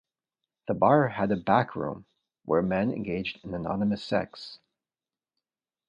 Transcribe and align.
The 0.67 0.73
bar 0.73 1.09
had 1.09 1.31
a 1.31 1.35
backroom 1.35 2.07
where 2.45 2.63
men 2.63 2.91
engaged 2.91 3.39
in 3.45 3.53
anonymous 3.53 4.03
sex. 4.03 4.57